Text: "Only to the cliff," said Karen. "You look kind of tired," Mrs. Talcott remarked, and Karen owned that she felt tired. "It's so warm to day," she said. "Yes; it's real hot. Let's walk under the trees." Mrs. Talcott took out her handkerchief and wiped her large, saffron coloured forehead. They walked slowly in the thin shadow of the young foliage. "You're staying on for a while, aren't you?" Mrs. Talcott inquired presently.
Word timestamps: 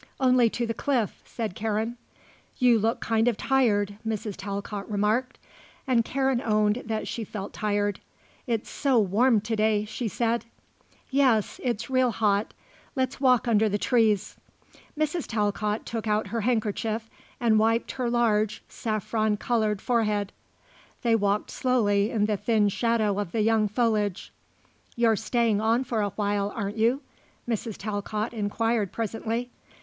"Only 0.19 0.49
to 0.49 0.65
the 0.65 0.73
cliff," 0.73 1.21
said 1.25 1.53
Karen. 1.53 1.95
"You 2.57 2.79
look 2.79 3.01
kind 3.01 3.27
of 3.27 3.37
tired," 3.37 3.97
Mrs. 4.03 4.33
Talcott 4.35 4.89
remarked, 4.89 5.37
and 5.85 6.03
Karen 6.03 6.41
owned 6.41 6.81
that 6.87 7.07
she 7.07 7.23
felt 7.23 7.53
tired. 7.53 7.99
"It's 8.47 8.67
so 8.67 8.97
warm 8.97 9.41
to 9.41 9.55
day," 9.55 9.85
she 9.85 10.07
said. 10.07 10.45
"Yes; 11.11 11.59
it's 11.63 11.87
real 11.91 12.09
hot. 12.09 12.55
Let's 12.95 13.21
walk 13.21 13.47
under 13.47 13.69
the 13.69 13.77
trees." 13.77 14.37
Mrs. 14.97 15.27
Talcott 15.27 15.85
took 15.85 16.07
out 16.07 16.29
her 16.29 16.41
handkerchief 16.41 17.07
and 17.39 17.59
wiped 17.59 17.91
her 17.91 18.09
large, 18.09 18.63
saffron 18.67 19.37
coloured 19.37 19.83
forehead. 19.83 20.33
They 21.03 21.15
walked 21.15 21.51
slowly 21.51 22.09
in 22.09 22.25
the 22.25 22.37
thin 22.37 22.69
shadow 22.69 23.19
of 23.19 23.33
the 23.33 23.41
young 23.41 23.67
foliage. 23.67 24.33
"You're 24.95 25.15
staying 25.15 25.61
on 25.61 25.83
for 25.83 26.01
a 26.01 26.09
while, 26.09 26.51
aren't 26.55 26.77
you?" 26.77 27.03
Mrs. 27.47 27.77
Talcott 27.77 28.33
inquired 28.33 28.91
presently. 28.91 29.51